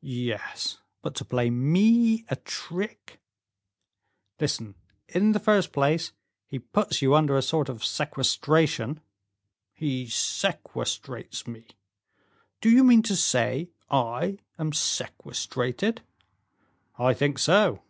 [0.00, 3.20] "Yes, but to play me a trick"
[4.40, 4.74] "Listen:
[5.06, 6.12] in the first place,
[6.46, 9.00] he puts you under a sort of sequestration."
[9.74, 11.66] "He sequestrates me!
[12.62, 16.00] Do you mean to say I am sequestrated?"
[16.98, 17.82] "I think so."